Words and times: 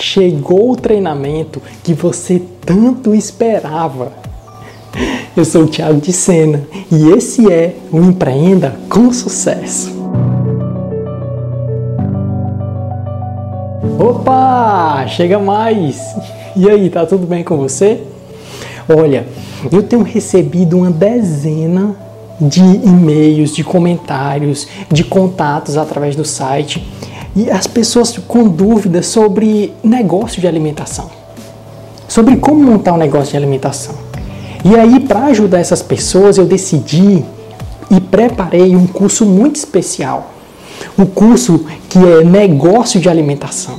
chegou 0.00 0.72
o 0.72 0.76
treinamento 0.76 1.60
que 1.82 1.92
você 1.92 2.42
tanto 2.64 3.14
esperava. 3.14 4.12
Eu 5.36 5.44
sou 5.44 5.64
o 5.64 5.68
Thiago 5.68 6.00
de 6.00 6.12
Sena 6.12 6.62
e 6.90 7.10
esse 7.10 7.50
é 7.50 7.76
o 7.92 8.00
Empreenda 8.00 8.76
com 8.88 9.12
Sucesso. 9.12 10.00
Opa, 13.98 15.06
chega 15.06 15.38
mais! 15.38 16.00
E 16.56 16.68
aí, 16.68 16.90
tá 16.90 17.06
tudo 17.06 17.26
bem 17.26 17.44
com 17.44 17.56
você? 17.56 18.00
Olha, 18.88 19.26
eu 19.70 19.82
tenho 19.82 20.02
recebido 20.02 20.78
uma 20.78 20.90
dezena 20.90 21.94
de 22.40 22.60
e-mails, 22.60 23.54
de 23.54 23.62
comentários, 23.62 24.66
de 24.90 25.04
contatos 25.04 25.76
através 25.76 26.16
do 26.16 26.24
site 26.24 26.82
e 27.34 27.50
as 27.50 27.66
pessoas 27.66 28.16
com 28.26 28.48
dúvidas 28.48 29.06
sobre 29.06 29.72
negócio 29.82 30.40
de 30.40 30.48
alimentação, 30.48 31.10
sobre 32.08 32.36
como 32.36 32.62
montar 32.62 32.92
um 32.92 32.96
negócio 32.96 33.30
de 33.30 33.36
alimentação. 33.36 33.94
E 34.64 34.76
aí, 34.76 35.00
para 35.00 35.26
ajudar 35.26 35.60
essas 35.60 35.80
pessoas, 35.80 36.36
eu 36.36 36.44
decidi 36.44 37.24
e 37.90 38.00
preparei 38.00 38.76
um 38.76 38.86
curso 38.86 39.24
muito 39.24 39.56
especial, 39.56 40.32
um 40.98 41.06
curso 41.06 41.64
que 41.88 41.98
é 41.98 42.24
negócio 42.24 43.00
de 43.00 43.08
alimentação. 43.08 43.78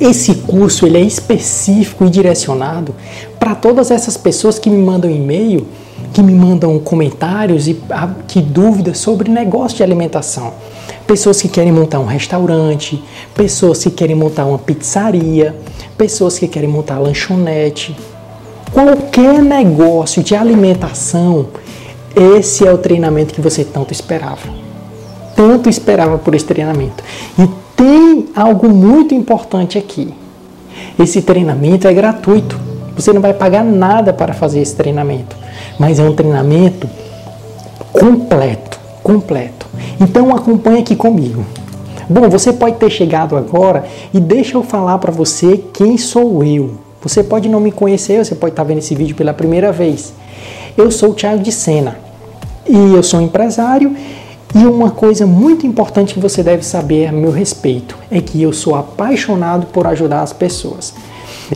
Esse 0.00 0.34
curso 0.34 0.86
ele 0.86 0.96
é 0.96 1.02
específico 1.02 2.06
e 2.06 2.10
direcionado 2.10 2.94
para 3.38 3.54
todas 3.54 3.90
essas 3.90 4.16
pessoas 4.16 4.58
que 4.58 4.70
me 4.70 4.82
mandam 4.82 5.10
e-mail, 5.10 5.66
que 6.14 6.22
me 6.22 6.32
mandam 6.32 6.78
comentários 6.78 7.68
e 7.68 7.78
ah, 7.90 8.08
que 8.26 8.40
dúvidas 8.40 8.98
sobre 8.98 9.30
negócio 9.30 9.76
de 9.76 9.82
alimentação 9.82 10.54
pessoas 11.06 11.40
que 11.40 11.48
querem 11.48 11.72
montar 11.72 11.98
um 12.00 12.06
restaurante, 12.06 13.02
pessoas 13.34 13.82
que 13.82 13.90
querem 13.90 14.16
montar 14.16 14.46
uma 14.46 14.58
pizzaria, 14.58 15.54
pessoas 15.96 16.38
que 16.38 16.48
querem 16.48 16.68
montar 16.68 16.98
lanchonete. 16.98 17.96
Qualquer 18.72 19.42
negócio 19.42 20.22
de 20.22 20.34
alimentação, 20.34 21.48
esse 22.14 22.66
é 22.66 22.72
o 22.72 22.78
treinamento 22.78 23.34
que 23.34 23.40
você 23.40 23.64
tanto 23.64 23.92
esperava. 23.92 24.48
Tanto 25.36 25.68
esperava 25.68 26.18
por 26.18 26.34
esse 26.34 26.44
treinamento. 26.44 27.02
E 27.38 27.48
tem 27.76 28.28
algo 28.34 28.68
muito 28.68 29.14
importante 29.14 29.78
aqui. 29.78 30.14
Esse 30.98 31.22
treinamento 31.22 31.86
é 31.86 31.92
gratuito. 31.92 32.58
Você 32.96 33.12
não 33.12 33.20
vai 33.20 33.32
pagar 33.32 33.64
nada 33.64 34.12
para 34.12 34.34
fazer 34.34 34.60
esse 34.60 34.74
treinamento, 34.74 35.36
mas 35.78 35.98
é 35.98 36.02
um 36.02 36.14
treinamento 36.14 36.88
completo, 37.92 38.79
completo. 39.02 39.66
Então 40.00 40.34
acompanhe 40.34 40.80
aqui 40.80 40.96
comigo. 40.96 41.44
Bom, 42.08 42.28
você 42.28 42.52
pode 42.52 42.76
ter 42.76 42.90
chegado 42.90 43.36
agora 43.36 43.84
e 44.12 44.18
deixa 44.18 44.56
eu 44.56 44.62
falar 44.62 44.98
para 44.98 45.12
você 45.12 45.62
quem 45.72 45.96
sou 45.96 46.42
eu. 46.42 46.72
Você 47.02 47.22
pode 47.22 47.48
não 47.48 47.60
me 47.60 47.70
conhecer, 47.70 48.24
você 48.24 48.34
pode 48.34 48.52
estar 48.52 48.64
vendo 48.64 48.78
esse 48.78 48.94
vídeo 48.94 49.14
pela 49.14 49.32
primeira 49.32 49.72
vez. 49.72 50.12
Eu 50.76 50.90
sou 50.90 51.10
o 51.10 51.14
Thiago 51.14 51.42
de 51.42 51.52
Sena 51.52 51.98
e 52.68 52.76
eu 52.94 53.02
sou 53.02 53.20
empresário 53.20 53.94
e 54.54 54.58
uma 54.66 54.90
coisa 54.90 55.26
muito 55.26 55.64
importante 55.64 56.14
que 56.14 56.20
você 56.20 56.42
deve 56.42 56.64
saber 56.64 57.06
a 57.06 57.12
meu 57.12 57.30
respeito 57.30 57.96
é 58.10 58.20
que 58.20 58.42
eu 58.42 58.52
sou 58.52 58.74
apaixonado 58.74 59.66
por 59.66 59.86
ajudar 59.86 60.22
as 60.22 60.32
pessoas. 60.32 60.92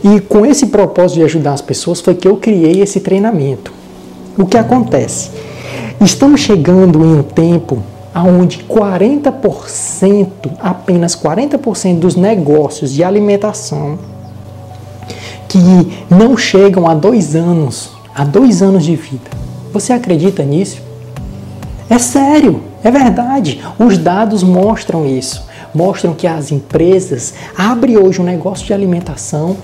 E 0.01 0.21
com 0.21 0.45
esse 0.45 0.67
propósito 0.67 1.17
de 1.17 1.23
ajudar 1.23 1.53
as 1.53 1.61
pessoas 1.61 1.99
foi 1.99 2.15
que 2.15 2.27
eu 2.27 2.37
criei 2.37 2.81
esse 2.81 3.01
treinamento. 3.01 3.73
O 4.37 4.45
que 4.45 4.57
acontece? 4.57 5.31
Estamos 6.05 6.41
chegando 6.41 7.03
em 7.03 7.17
um 7.17 7.23
tempo 7.23 7.81
onde 8.15 8.59
40%, 8.59 10.27
apenas 10.59 11.15
40% 11.15 11.97
dos 11.97 12.15
negócios 12.15 12.91
de 12.91 13.03
alimentação 13.03 13.97
que 15.49 15.57
não 16.07 16.37
chegam 16.37 16.87
a 16.87 16.93
dois 16.93 17.35
anos, 17.35 17.89
a 18.13 18.23
dois 18.23 18.61
anos 18.61 18.85
de 18.85 18.95
vida. 18.95 19.31
Você 19.73 19.93
acredita 19.93 20.43
nisso? 20.43 20.79
É 21.89 21.97
sério, 21.97 22.61
é 22.83 22.91
verdade. 22.91 23.59
Os 23.79 23.97
dados 23.97 24.43
mostram 24.43 25.07
isso. 25.07 25.43
Mostram 25.73 26.13
que 26.13 26.27
as 26.27 26.51
empresas 26.51 27.33
abrem 27.57 27.97
hoje 27.97 28.21
um 28.21 28.25
negócio 28.25 28.63
de 28.63 28.75
alimentação, 28.75 29.57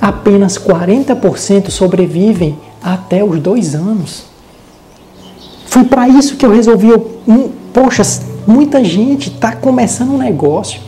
apenas 0.00 0.58
40% 0.58 1.70
sobrevivem 1.70 2.58
até 2.82 3.22
os 3.22 3.38
dois 3.38 3.76
anos. 3.76 4.29
Foi 5.70 5.84
para 5.84 6.08
isso 6.08 6.36
que 6.36 6.44
eu 6.44 6.52
resolvi. 6.52 6.88
Poxa, 7.72 8.02
muita 8.44 8.82
gente 8.82 9.28
está 9.28 9.52
começando 9.52 10.10
um 10.10 10.18
negócio. 10.18 10.80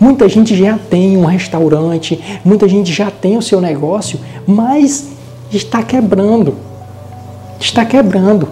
Muita 0.00 0.30
gente 0.30 0.56
já 0.56 0.78
tem 0.78 1.14
um 1.18 1.26
restaurante, 1.26 2.18
muita 2.42 2.66
gente 2.66 2.90
já 2.90 3.10
tem 3.10 3.36
o 3.36 3.42
seu 3.42 3.60
negócio, 3.60 4.18
mas 4.46 5.08
está 5.52 5.82
quebrando. 5.82 6.54
Está 7.60 7.84
quebrando. 7.84 8.48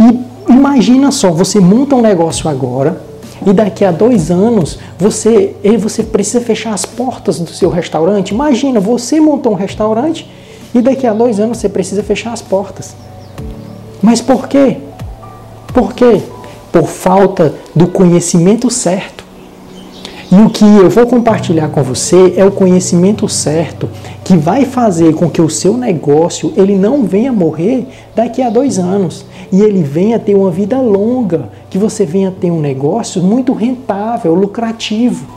E 0.00 0.50
imagina 0.50 1.10
só, 1.10 1.30
você 1.30 1.60
monta 1.60 1.94
um 1.94 2.00
negócio 2.00 2.48
agora 2.48 3.02
e 3.46 3.52
daqui 3.52 3.84
a 3.84 3.90
dois 3.90 4.30
anos 4.30 4.78
você, 4.98 5.54
você 5.78 6.02
precisa 6.02 6.40
fechar 6.40 6.72
as 6.72 6.86
portas 6.86 7.38
do 7.38 7.50
seu 7.50 7.68
restaurante. 7.68 8.30
Imagina, 8.30 8.80
você 8.80 9.20
montou 9.20 9.52
um 9.52 9.56
restaurante 9.56 10.26
e 10.74 10.80
daqui 10.80 11.06
a 11.06 11.12
dois 11.12 11.38
anos 11.38 11.58
você 11.58 11.68
precisa 11.68 12.02
fechar 12.02 12.32
as 12.32 12.40
portas. 12.40 12.96
Mas 14.00 14.22
por 14.22 14.48
quê? 14.48 14.87
Por 15.78 15.92
quê? 15.92 16.20
Por 16.72 16.88
falta 16.88 17.54
do 17.72 17.86
conhecimento 17.86 18.68
certo. 18.68 19.22
E 20.28 20.34
o 20.34 20.50
que 20.50 20.64
eu 20.64 20.90
vou 20.90 21.06
compartilhar 21.06 21.68
com 21.68 21.84
você 21.84 22.34
é 22.36 22.44
o 22.44 22.50
conhecimento 22.50 23.28
certo 23.28 23.88
que 24.24 24.36
vai 24.36 24.64
fazer 24.64 25.14
com 25.14 25.30
que 25.30 25.40
o 25.40 25.48
seu 25.48 25.76
negócio 25.76 26.52
ele 26.56 26.76
não 26.76 27.04
venha 27.04 27.32
morrer 27.32 27.86
daqui 28.12 28.42
a 28.42 28.50
dois 28.50 28.76
anos 28.76 29.24
e 29.52 29.60
ele 29.60 29.84
venha 29.84 30.18
ter 30.18 30.34
uma 30.34 30.50
vida 30.50 30.80
longa, 30.80 31.48
que 31.70 31.78
você 31.78 32.04
venha 32.04 32.32
ter 32.32 32.50
um 32.50 32.60
negócio 32.60 33.22
muito 33.22 33.52
rentável, 33.52 34.34
lucrativo. 34.34 35.28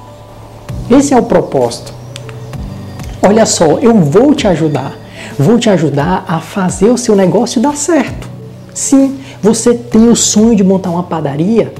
Esse 0.89 1.13
é 1.13 1.19
o 1.19 1.23
propósito. 1.23 1.93
Olha 3.21 3.45
só, 3.45 3.77
eu 3.77 3.93
vou 3.93 4.33
te 4.33 4.47
ajudar. 4.47 4.97
Vou 5.37 5.59
te 5.59 5.69
ajudar 5.69 6.25
a 6.27 6.39
fazer 6.39 6.89
o 6.89 6.97
seu 6.97 7.15
negócio 7.15 7.61
dar 7.61 7.77
certo. 7.77 8.27
Sim, 8.73 9.20
você 9.41 9.73
tem 9.73 10.07
o 10.09 10.15
sonho 10.15 10.55
de 10.55 10.63
montar 10.63 10.91
uma 10.91 11.03
padaria? 11.03 11.73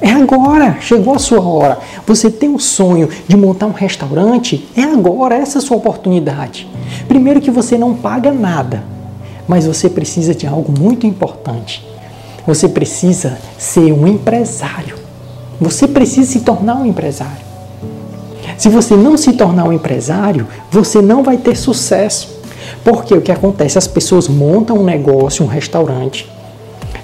É 0.00 0.10
agora, 0.10 0.78
chegou 0.80 1.14
a 1.14 1.18
sua 1.18 1.40
hora. 1.40 1.78
Você 2.06 2.30
tem 2.30 2.54
o 2.54 2.58
sonho 2.58 3.08
de 3.26 3.36
montar 3.36 3.66
um 3.66 3.72
restaurante? 3.72 4.66
É 4.76 4.82
agora, 4.82 5.34
essa 5.34 5.58
é 5.58 5.60
a 5.60 5.62
sua 5.62 5.76
oportunidade. 5.76 6.68
Primeiro 7.06 7.40
que 7.40 7.50
você 7.50 7.76
não 7.76 7.94
paga 7.94 8.32
nada, 8.32 8.84
mas 9.46 9.66
você 9.66 9.90
precisa 9.90 10.34
de 10.34 10.46
algo 10.46 10.72
muito 10.78 11.06
importante. 11.06 11.86
Você 12.46 12.68
precisa 12.68 13.38
ser 13.58 13.92
um 13.92 14.06
empresário. 14.06 14.96
Você 15.60 15.86
precisa 15.86 16.30
se 16.32 16.40
tornar 16.40 16.76
um 16.76 16.86
empresário. 16.86 17.46
Se 18.56 18.68
você 18.68 18.96
não 18.96 19.16
se 19.16 19.32
tornar 19.32 19.64
um 19.64 19.72
empresário, 19.72 20.46
você 20.70 21.02
não 21.02 21.22
vai 21.22 21.36
ter 21.36 21.56
sucesso. 21.56 22.38
Porque 22.84 23.14
o 23.14 23.20
que 23.20 23.32
acontece? 23.32 23.76
As 23.76 23.86
pessoas 23.86 24.28
montam 24.28 24.78
um 24.78 24.84
negócio, 24.84 25.44
um 25.44 25.48
restaurante, 25.48 26.28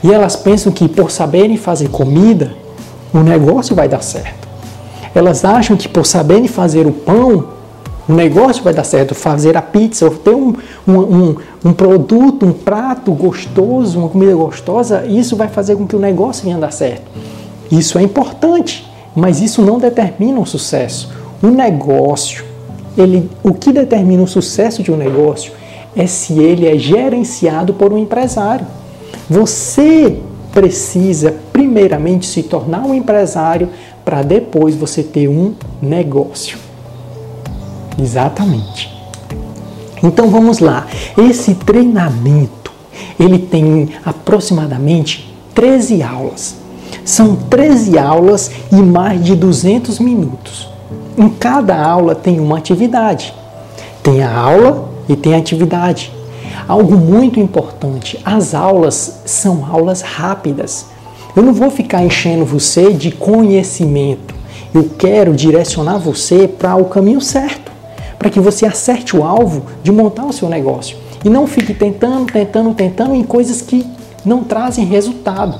e 0.05 0.13
elas 0.13 0.37
pensam 0.37 0.71
que 0.71 0.87
por 0.87 1.11
saberem 1.11 1.57
fazer 1.57 1.89
comida, 1.89 2.55
o 3.11 3.21
negócio 3.21 3.75
vai 3.75 3.89
dar 3.89 4.03
certo. 4.03 4.47
Elas 5.15 5.47
acham 5.47 5.79
que 5.79 5.89
por 5.89 6.05
saberem 6.05 6.47
fazer 6.47 6.87
o 6.87 6.93
pão, 6.93 7.47
o 8.07 8.13
negócio 8.13 8.63
vai 8.63 8.75
dar 8.75 8.85
certo. 8.85 9.15
Fazer 9.15 9.57
a 9.57 9.63
pizza, 9.63 10.11
ter 10.11 10.35
um, 10.35 10.55
um, 10.87 10.93
um, 10.93 11.37
um 11.65 11.73
produto, 11.73 12.45
um 12.45 12.53
prato 12.53 13.13
gostoso, 13.13 13.99
uma 13.99 14.11
comida 14.11 14.35
gostosa, 14.35 15.07
isso 15.07 15.37
vai 15.37 15.49
fazer 15.49 15.75
com 15.75 15.87
que 15.87 15.97
o 15.97 15.99
negócio 15.99 16.45
venha 16.45 16.59
dar 16.59 16.71
certo. 16.71 17.11
Isso 17.73 17.99
é 17.99 18.03
importante, 18.03 18.87
mas 19.17 19.41
isso 19.41 19.63
não 19.63 19.79
determina 19.79 20.39
o 20.39 20.45
sucesso. 20.45 21.11
O 21.43 21.47
negócio, 21.47 22.45
ele, 22.99 23.31
o 23.43 23.55
que 23.55 23.73
determina 23.73 24.23
o 24.23 24.29
sucesso 24.29 24.83
de 24.83 24.93
um 24.93 24.99
negócio 24.99 25.53
é 25.97 26.07
se 26.07 26.39
ele 26.39 26.69
é 26.69 26.77
gerenciado 26.77 27.73
por 27.73 27.91
um 27.91 27.97
empresário. 27.97 28.67
Você 29.29 30.21
precisa 30.53 31.35
primeiramente 31.53 32.27
se 32.27 32.43
tornar 32.43 32.85
um 32.85 32.95
empresário 32.95 33.69
para 34.05 34.23
depois 34.23 34.75
você 34.75 35.03
ter 35.03 35.29
um 35.29 35.55
negócio. 35.83 36.59
Exatamente. 38.01 38.93
Então 40.03 40.29
vamos 40.29 40.59
lá. 40.59 40.87
Esse 41.17 41.55
treinamento, 41.55 42.71
ele 43.19 43.39
tem 43.39 43.91
aproximadamente 44.05 45.35
13 45.55 46.03
aulas. 46.03 46.57
São 47.05 47.37
13 47.37 47.99
aulas 47.99 48.51
e 48.71 48.77
mais 48.77 49.25
de 49.25 49.35
200 49.35 49.99
minutos. 49.99 50.69
Em 51.17 51.29
cada 51.29 51.83
aula 51.83 52.15
tem 52.15 52.41
uma 52.41 52.59
atividade. 52.59 53.35
Tem 54.03 54.23
a 54.23 54.37
aula 54.37 54.89
e 55.09 55.17
tem 55.17 55.35
a 55.35 55.39
atividade. 55.39 56.13
Algo 56.67 56.97
muito 56.97 57.41
importante: 57.41 58.21
as 58.25 58.55
aulas 58.55 59.21
são 59.25 59.65
aulas 59.65 60.01
rápidas. 60.01 60.87
Eu 61.37 61.43
não 61.43 61.53
vou 61.53 61.71
ficar 61.71 62.05
enchendo 62.05 62.45
você 62.45 62.93
de 62.93 63.11
conhecimento. 63.11 64.35
Eu 64.73 64.91
quero 64.99 65.35
direcionar 65.35 65.99
você 65.99 66.49
para 66.49 66.77
o 66.77 66.87
caminho 66.87 67.21
certo, 67.21 67.71
para 68.19 68.31
que 68.31 68.41
você 68.41 68.67
acerte 68.67 69.17
o 69.17 69.25
alvo 69.25 69.67
de 69.83 69.93
montar 69.93 70.25
o 70.27 70.33
seu 70.33 70.49
negócio 70.49 70.97
e 71.25 71.31
não 71.31 71.47
fique 71.47 71.73
tentando, 71.73 72.31
tentando, 72.31 72.75
tentando 72.75 73.15
em 73.15 73.25
coisas 73.25 73.63
que 73.63 73.85
não 74.25 74.45
trazem 74.45 74.85
resultado. 74.85 75.59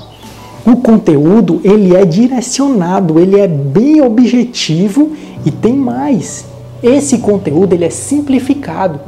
O 0.67 0.77
conteúdo 0.77 1.61
ele 1.65 1.97
é 1.97 2.05
direcionado, 2.05 3.19
ele 3.19 3.41
é 3.41 3.49
bem 3.49 4.01
objetivo 4.03 5.13
e 5.45 5.51
tem 5.51 5.75
mais. 5.75 6.45
Esse 6.83 7.19
conteúdo 7.19 7.73
ele 7.73 7.85
é 7.85 7.91
simplificado. 7.91 9.01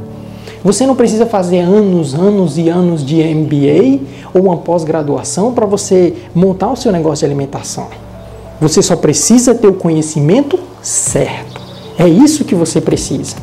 Você 0.67 0.85
não 0.85 0.97
precisa 0.97 1.25
fazer 1.25 1.59
anos, 1.59 2.13
anos 2.13 2.57
e 2.57 2.67
anos 2.67 3.05
de 3.05 3.23
MBA 3.23 4.01
ou 4.33 4.47
uma 4.47 4.57
pós-graduação 4.57 5.53
para 5.53 5.65
você 5.65 6.13
montar 6.35 6.69
o 6.69 6.75
seu 6.75 6.91
negócio 6.91 7.19
de 7.19 7.25
alimentação. 7.25 7.87
Você 8.59 8.81
só 8.81 8.97
precisa 8.97 9.55
ter 9.55 9.67
o 9.67 9.75
conhecimento 9.75 10.59
certo. 10.81 11.61
É 11.97 12.05
isso 12.05 12.43
que 12.43 12.53
você 12.53 12.81
precisa. 12.81 13.37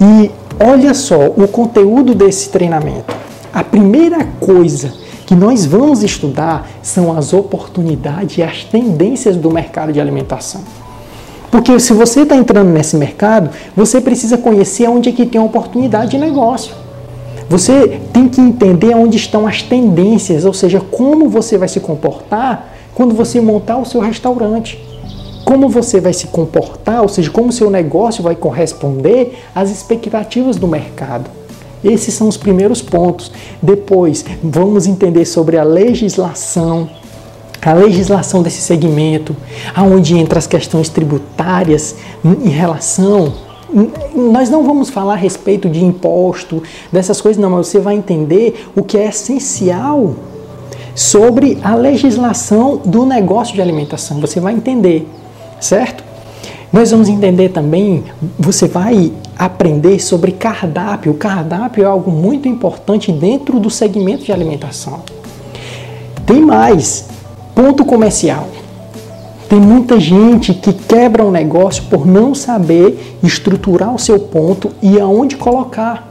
E 0.00 0.32
olha 0.58 0.92
só 0.94 1.28
o 1.28 1.46
conteúdo 1.46 2.12
desse 2.12 2.48
treinamento. 2.48 3.14
A 3.54 3.62
primeira 3.62 4.24
coisa 4.40 4.92
que 5.24 5.36
nós 5.36 5.64
vamos 5.64 6.02
estudar 6.02 6.68
são 6.82 7.16
as 7.16 7.32
oportunidades 7.32 8.38
e 8.38 8.42
as 8.42 8.64
tendências 8.64 9.36
do 9.36 9.48
mercado 9.48 9.92
de 9.92 10.00
alimentação. 10.00 10.62
Porque 11.52 11.78
se 11.78 11.92
você 11.92 12.22
está 12.22 12.34
entrando 12.34 12.70
nesse 12.70 12.96
mercado, 12.96 13.50
você 13.76 14.00
precisa 14.00 14.38
conhecer 14.38 14.88
onde 14.88 15.10
é 15.10 15.12
que 15.12 15.26
tem 15.26 15.38
oportunidade 15.38 16.12
de 16.12 16.16
negócio. 16.16 16.74
Você 17.46 18.00
tem 18.10 18.26
que 18.26 18.40
entender 18.40 18.94
onde 18.94 19.18
estão 19.18 19.46
as 19.46 19.60
tendências, 19.60 20.46
ou 20.46 20.54
seja, 20.54 20.80
como 20.80 21.28
você 21.28 21.58
vai 21.58 21.68
se 21.68 21.78
comportar 21.78 22.72
quando 22.94 23.14
você 23.14 23.38
montar 23.38 23.76
o 23.76 23.84
seu 23.84 24.00
restaurante. 24.00 24.82
Como 25.44 25.68
você 25.68 26.00
vai 26.00 26.14
se 26.14 26.28
comportar, 26.28 27.02
ou 27.02 27.08
seja, 27.08 27.30
como 27.30 27.50
o 27.50 27.52
seu 27.52 27.68
negócio 27.68 28.22
vai 28.22 28.34
corresponder 28.34 29.38
às 29.54 29.70
expectativas 29.70 30.56
do 30.56 30.66
mercado. 30.66 31.28
Esses 31.84 32.14
são 32.14 32.28
os 32.28 32.38
primeiros 32.38 32.80
pontos. 32.80 33.30
Depois, 33.60 34.24
vamos 34.42 34.86
entender 34.86 35.26
sobre 35.26 35.58
a 35.58 35.64
legislação 35.64 36.88
a 37.70 37.74
legislação 37.74 38.42
desse 38.42 38.60
segmento, 38.60 39.36
aonde 39.74 40.18
entra 40.18 40.38
as 40.38 40.46
questões 40.46 40.88
tributárias 40.88 41.96
em 42.24 42.48
relação 42.48 43.32
nós 44.14 44.50
não 44.50 44.64
vamos 44.64 44.90
falar 44.90 45.14
a 45.14 45.16
respeito 45.16 45.68
de 45.68 45.82
imposto, 45.82 46.62
dessas 46.92 47.20
coisas, 47.20 47.40
não, 47.40 47.50
mas 47.50 47.68
você 47.68 47.80
vai 47.80 47.94
entender 47.94 48.66
o 48.76 48.82
que 48.82 48.98
é 48.98 49.08
essencial 49.08 50.14
sobre 50.94 51.58
a 51.62 51.74
legislação 51.74 52.76
do 52.84 53.06
negócio 53.06 53.54
de 53.54 53.62
alimentação. 53.62 54.20
Você 54.20 54.40
vai 54.40 54.52
entender, 54.52 55.08
certo? 55.58 56.04
Nós 56.70 56.90
vamos 56.90 57.08
entender 57.08 57.50
também, 57.50 58.04
você 58.38 58.66
vai 58.66 59.12
aprender 59.38 59.98
sobre 60.00 60.32
cardápio. 60.32 61.12
O 61.12 61.16
cardápio 61.16 61.82
é 61.82 61.86
algo 61.86 62.10
muito 62.10 62.48
importante 62.48 63.10
dentro 63.10 63.58
do 63.58 63.70
segmento 63.70 64.24
de 64.24 64.32
alimentação. 64.32 65.00
Tem 66.26 66.40
mais, 66.40 67.08
Ponto 67.54 67.84
comercial. 67.84 68.48
Tem 69.48 69.60
muita 69.60 70.00
gente 70.00 70.54
que 70.54 70.72
quebra 70.72 71.22
um 71.22 71.30
negócio 71.30 71.84
por 71.84 72.06
não 72.06 72.34
saber 72.34 73.18
estruturar 73.22 73.94
o 73.94 73.98
seu 73.98 74.18
ponto 74.18 74.70
e 74.80 74.98
aonde 74.98 75.36
colocar. 75.36 76.08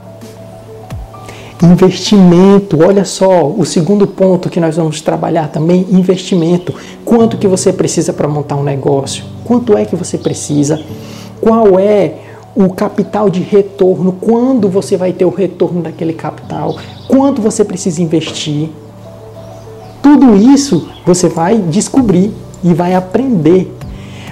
Investimento, 1.64 2.84
olha 2.84 3.04
só, 3.04 3.48
o 3.48 3.66
segundo 3.66 4.06
ponto 4.06 4.50
que 4.50 4.60
nós 4.60 4.78
vamos 4.78 5.02
trabalhar 5.02 5.48
também, 5.48 5.88
investimento. 5.90 6.74
Quanto 7.04 7.38
que 7.38 7.48
você 7.48 7.74
precisa 7.74 8.14
para 8.14 8.28
montar 8.28 8.56
um 8.56 8.64
negócio? 8.64 9.24
Quanto 9.44 9.76
é 9.76 9.86
que 9.86 9.96
você 9.96 10.20
precisa? 10.20 10.80
Qual 11.40 11.80
é 11.80 12.14
o 12.56 12.70
capital 12.70 13.30
de 13.30 13.42
retorno? 13.42 14.12
Quando 14.22 14.70
você 14.70 14.98
vai 14.98 15.14
ter 15.14 15.26
o 15.26 15.30
retorno 15.30 15.82
daquele 15.82 16.14
capital? 16.14 16.76
Quanto 17.08 17.42
você 17.42 17.66
precisa 17.66 18.02
investir? 18.04 18.70
Tudo 20.02 20.36
isso 20.36 20.90
você 21.06 21.30
vai 21.30 21.58
descobrir 21.58 22.34
e 22.64 22.74
vai 22.74 22.96
aprender. 22.96 23.72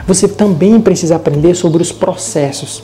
Você 0.08 0.28
também 0.28 0.80
precisa 0.82 1.16
aprender 1.16 1.56
sobre 1.56 1.82
os 1.82 1.92
processos. 1.92 2.84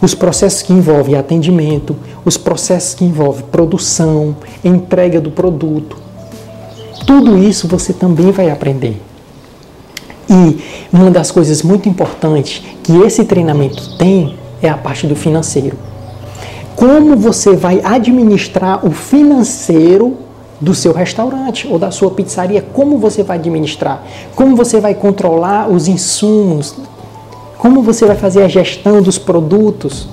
Os 0.00 0.14
processos 0.14 0.62
que 0.62 0.72
envolvem 0.72 1.14
atendimento, 1.14 1.96
os 2.24 2.36
processos 2.36 2.94
que 2.94 3.04
envolvem 3.04 3.44
produção, 3.50 4.36
entrega 4.62 5.20
do 5.20 5.30
produto. 5.30 5.96
Tudo 7.06 7.38
isso 7.38 7.66
você 7.66 7.92
também 7.92 8.30
vai 8.30 8.50
aprender. 8.50 9.00
E 10.28 10.60
uma 10.92 11.10
das 11.10 11.30
coisas 11.30 11.62
muito 11.62 11.88
importantes 11.88 12.62
que 12.82 12.92
esse 12.98 13.24
treinamento 13.24 13.96
tem 13.96 14.36
é 14.60 14.68
a 14.68 14.76
parte 14.76 15.06
do 15.06 15.16
financeiro. 15.16 15.78
Como 16.74 17.16
você 17.16 17.56
vai 17.56 17.80
administrar 17.82 18.84
o 18.84 18.90
financeiro 18.90 20.25
do 20.60 20.74
seu 20.74 20.92
restaurante 20.92 21.66
ou 21.68 21.78
da 21.78 21.90
sua 21.90 22.10
pizzaria, 22.10 22.62
como 22.62 22.98
você 22.98 23.22
vai 23.22 23.36
administrar, 23.36 24.02
como 24.34 24.56
você 24.56 24.80
vai 24.80 24.94
controlar 24.94 25.70
os 25.70 25.86
insumos, 25.88 26.74
como 27.58 27.82
você 27.82 28.06
vai 28.06 28.16
fazer 28.16 28.42
a 28.42 28.48
gestão 28.48 29.02
dos 29.02 29.18
produtos. 29.18 30.08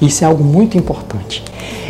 Isso 0.00 0.22
é 0.22 0.26
algo 0.26 0.44
muito 0.44 0.78
importante. 0.78 1.42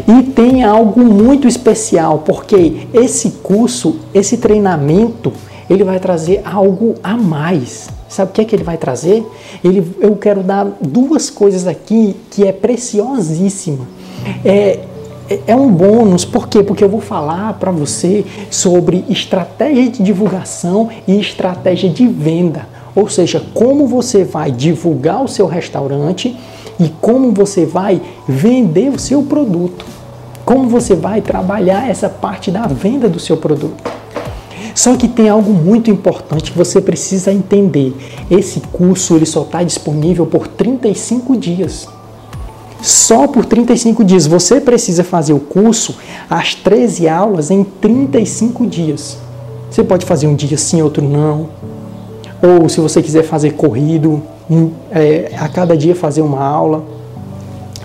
E 0.06 0.22
tem 0.22 0.64
algo 0.64 1.04
muito 1.04 1.46
especial, 1.46 2.22
porque 2.24 2.86
esse 2.94 3.32
curso, 3.42 3.96
esse 4.14 4.38
treinamento, 4.38 5.32
ele 5.68 5.84
vai 5.84 6.00
trazer 6.00 6.40
algo 6.44 6.94
a 7.02 7.16
mais. 7.16 7.88
Sabe 8.08 8.30
o 8.30 8.34
que 8.34 8.40
é 8.40 8.44
que 8.44 8.56
ele 8.56 8.64
vai 8.64 8.78
trazer? 8.78 9.26
Ele, 9.62 9.94
eu 10.00 10.16
quero 10.16 10.42
dar 10.42 10.66
duas 10.80 11.28
coisas 11.28 11.66
aqui 11.66 12.16
que 12.30 12.46
é 12.46 12.52
preciosíssima. 12.52 13.86
É, 14.42 14.80
é 15.46 15.54
um 15.54 15.70
bônus, 15.70 16.24
por 16.24 16.48
quê? 16.48 16.62
Porque 16.62 16.82
eu 16.82 16.88
vou 16.88 17.00
falar 17.00 17.54
para 17.54 17.70
você 17.70 18.24
sobre 18.50 19.04
estratégia 19.08 19.90
de 19.90 20.02
divulgação 20.02 20.88
e 21.06 21.20
estratégia 21.20 21.90
de 21.90 22.06
venda. 22.06 22.66
Ou 22.94 23.08
seja, 23.08 23.42
como 23.52 23.86
você 23.86 24.24
vai 24.24 24.50
divulgar 24.50 25.22
o 25.22 25.28
seu 25.28 25.46
restaurante 25.46 26.34
e 26.80 26.88
como 27.00 27.32
você 27.32 27.66
vai 27.66 28.00
vender 28.26 28.88
o 28.88 28.98
seu 28.98 29.22
produto. 29.22 29.84
Como 30.44 30.68
você 30.68 30.94
vai 30.94 31.20
trabalhar 31.20 31.88
essa 31.88 32.08
parte 32.08 32.50
da 32.50 32.66
venda 32.66 33.08
do 33.08 33.20
seu 33.20 33.36
produto. 33.36 33.84
Só 34.74 34.96
que 34.96 35.08
tem 35.08 35.28
algo 35.28 35.52
muito 35.52 35.90
importante 35.90 36.52
que 36.52 36.58
você 36.58 36.80
precisa 36.80 37.32
entender. 37.32 37.94
Esse 38.30 38.60
curso 38.60 39.14
ele 39.16 39.26
só 39.26 39.42
está 39.42 39.62
disponível 39.62 40.24
por 40.24 40.46
35 40.46 41.36
dias 41.36 41.88
só 42.80 43.26
por 43.26 43.44
35 43.44 44.04
dias. 44.04 44.26
Você 44.26 44.60
precisa 44.60 45.04
fazer 45.04 45.32
o 45.32 45.40
curso, 45.40 45.96
as 46.28 46.54
13 46.54 47.08
aulas, 47.08 47.50
em 47.50 47.64
35 47.64 48.66
dias. 48.66 49.18
Você 49.70 49.84
pode 49.84 50.06
fazer 50.06 50.26
um 50.26 50.34
dia 50.34 50.56
sim, 50.56 50.82
outro 50.82 51.06
não. 51.06 51.50
Ou 52.42 52.68
se 52.68 52.80
você 52.80 53.02
quiser 53.02 53.24
fazer 53.24 53.52
corrido, 53.52 54.22
é, 54.90 55.32
a 55.36 55.48
cada 55.48 55.76
dia 55.76 55.94
fazer 55.94 56.22
uma 56.22 56.42
aula. 56.42 56.84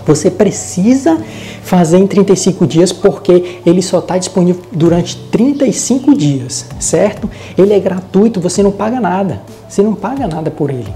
Você 0.06 0.30
precisa 0.30 1.18
fazer 1.62 1.96
em 1.96 2.06
35 2.06 2.66
dias 2.66 2.92
porque 2.92 3.60
ele 3.64 3.80
só 3.80 3.98
está 3.98 4.18
disponível 4.18 4.62
durante 4.70 5.16
35 5.16 6.14
dias, 6.14 6.66
certo? 6.78 7.28
Ele 7.56 7.72
é 7.72 7.80
gratuito, 7.80 8.38
você 8.38 8.62
não 8.62 8.70
paga 8.70 9.00
nada. 9.00 9.40
Você 9.68 9.82
não 9.82 9.94
paga 9.94 10.26
nada 10.26 10.50
por 10.50 10.70
ele. 10.70 10.92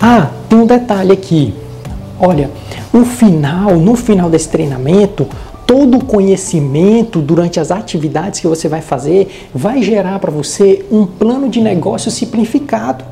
Ah, 0.00 0.30
tem 0.48 0.58
um 0.58 0.66
detalhe 0.66 1.12
aqui. 1.12 1.54
Olha, 2.20 2.50
o 2.92 3.02
final, 3.02 3.76
no 3.76 3.96
final 3.96 4.28
desse 4.28 4.50
treinamento, 4.50 5.26
todo 5.66 5.96
o 5.96 6.04
conhecimento 6.04 7.20
durante 7.20 7.58
as 7.58 7.70
atividades 7.70 8.40
que 8.40 8.46
você 8.46 8.68
vai 8.68 8.82
fazer 8.82 9.48
vai 9.54 9.82
gerar 9.82 10.18
para 10.18 10.30
você 10.30 10.84
um 10.90 11.06
plano 11.06 11.48
de 11.48 11.60
negócio 11.60 12.10
simplificado. 12.10 13.04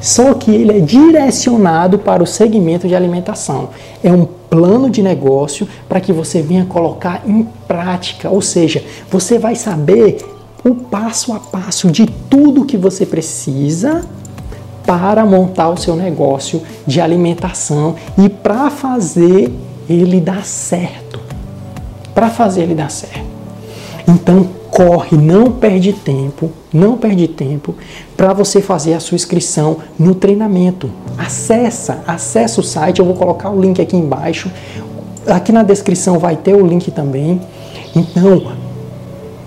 Só 0.00 0.34
que 0.34 0.50
ele 0.50 0.78
é 0.78 0.80
direcionado 0.80 1.98
para 1.98 2.22
o 2.22 2.26
segmento 2.26 2.86
de 2.86 2.94
alimentação. 2.94 3.70
É 4.04 4.12
um 4.12 4.24
plano 4.24 4.88
de 4.88 5.02
negócio 5.02 5.68
para 5.88 6.00
que 6.00 6.12
você 6.12 6.40
venha 6.40 6.64
colocar 6.64 7.22
em 7.26 7.46
prática, 7.66 8.30
ou 8.30 8.40
seja, 8.40 8.84
você 9.10 9.38
vai 9.38 9.56
saber 9.56 10.18
o 10.64 10.74
passo 10.74 11.32
a 11.32 11.40
passo 11.40 11.90
de 11.90 12.06
tudo 12.06 12.64
que 12.64 12.76
você 12.76 13.04
precisa 13.04 14.02
para 14.86 15.24
montar 15.24 15.68
o 15.68 15.76
seu 15.76 15.94
negócio 15.94 16.62
de 16.86 17.00
alimentação 17.00 17.94
e 18.18 18.28
para 18.28 18.70
fazer 18.70 19.52
ele 19.88 20.20
dar 20.20 20.44
certo. 20.44 21.20
Para 22.14 22.30
fazer 22.30 22.62
ele 22.62 22.74
dar 22.74 22.90
certo. 22.90 23.24
Então 24.06 24.48
corre, 24.70 25.16
não 25.16 25.50
perde 25.50 25.92
tempo, 25.92 26.50
não 26.72 26.96
perde 26.96 27.28
tempo 27.28 27.74
para 28.16 28.32
você 28.32 28.62
fazer 28.62 28.94
a 28.94 29.00
sua 29.00 29.16
inscrição 29.16 29.78
no 29.98 30.14
treinamento. 30.14 30.90
Acessa, 31.18 32.02
acessa 32.06 32.60
o 32.60 32.64
site, 32.64 33.00
eu 33.00 33.04
vou 33.04 33.14
colocar 33.14 33.50
o 33.50 33.60
link 33.60 33.80
aqui 33.80 33.96
embaixo. 33.96 34.50
Aqui 35.26 35.52
na 35.52 35.62
descrição 35.62 36.18
vai 36.18 36.36
ter 36.36 36.54
o 36.54 36.66
link 36.66 36.90
também. 36.90 37.40
Então, 37.94 38.52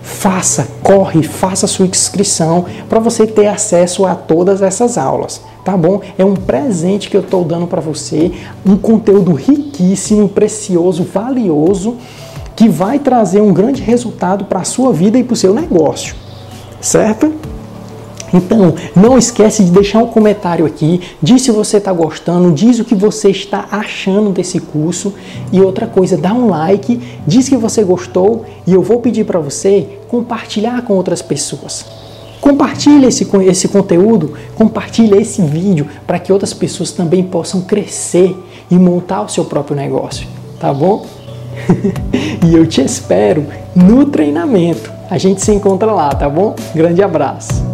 faça, 0.04 0.68
corre, 0.84 1.24
faça 1.24 1.66
sua 1.66 1.88
inscrição 1.88 2.66
para 2.90 3.00
você 3.00 3.26
ter 3.26 3.48
acesso 3.48 4.06
a 4.06 4.14
todas 4.14 4.62
essas 4.62 4.98
aulas, 4.98 5.42
tá 5.64 5.78
bom? 5.78 6.02
É 6.18 6.26
um 6.26 6.36
presente 6.36 7.10
que 7.10 7.16
eu 7.16 7.22
estou 7.22 7.46
dando 7.46 7.66
para 7.66 7.80
você, 7.80 8.32
um 8.66 8.76
conteúdo 8.76 9.32
riquíssimo, 9.32 10.28
precioso, 10.28 11.08
valioso, 11.12 11.96
que 12.54 12.68
vai 12.68 13.00
trazer 13.00 13.42
um 13.42 13.54
grande 13.54 13.82
resultado 13.82 14.46
para 14.46 14.60
a 14.60 14.66
sua 14.66 14.92
vida 14.92 15.18
e 15.18 15.24
para 15.24 15.34
o 15.34 15.38
seu 15.38 15.54
negócio, 15.54 16.16
certo? 16.82 17.34
Então, 18.34 18.74
não 18.96 19.18
esquece 19.18 19.64
de 19.64 19.72
deixar 19.72 20.00
um 20.00 20.08
comentário 20.08 20.66
aqui, 20.66 21.02
diz 21.22 21.44
se 21.44 21.52
você 21.52 21.78
está 21.78 21.94
gostando, 21.94 22.52
diz 22.52 22.80
o 22.80 22.86
que 22.86 22.96
você 22.96 23.30
está 23.30 23.68
achando 23.70 24.32
desse 24.32 24.60
curso 24.60 25.14
e 25.52 25.62
outra 25.62 25.86
coisa, 25.86 26.18
dá 26.18 26.34
um 26.34 26.50
like, 26.50 27.00
diz 27.28 27.48
que 27.48 27.56
você 27.56 27.84
gostou 27.84 28.44
e 28.66 28.74
eu 28.74 28.82
vou 28.82 29.00
pedir 29.00 29.24
para 29.24 29.40
você 29.40 30.00
compartilhar 30.08 30.82
com 30.82 30.94
outras 30.94 31.22
pessoas. 31.22 31.86
Compartilhe 32.42 33.06
esse, 33.06 33.26
esse 33.48 33.68
conteúdo, 33.68 34.34
compartilhe 34.56 35.16
esse 35.16 35.42
vídeo 35.42 35.88
para 36.06 36.20
que 36.20 36.34
outras 36.34 36.54
pessoas 36.54 36.92
também 36.92 37.24
possam 37.24 37.62
crescer 37.62 38.36
e 38.70 38.76
montar 38.76 39.22
o 39.22 39.30
seu 39.30 39.46
próprio 39.46 39.78
negócio, 39.78 40.28
tá 40.60 40.74
bom? 40.74 41.06
e 42.46 42.54
eu 42.54 42.66
te 42.66 42.82
espero 42.82 43.46
no 43.76 44.06
treinamento. 44.08 44.92
A 45.10 45.18
gente 45.18 45.42
se 45.42 45.54
encontra 45.54 45.92
lá, 45.92 46.10
tá 46.10 46.28
bom? 46.28 46.56
Grande 46.76 47.02
abraço. 47.02 47.73